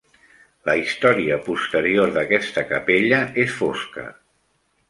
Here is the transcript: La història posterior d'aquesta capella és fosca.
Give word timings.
La 0.69 0.73
història 0.83 1.37
posterior 1.49 2.15
d'aquesta 2.17 2.65
capella 2.73 3.23
és 3.45 3.55
fosca. 3.63 4.09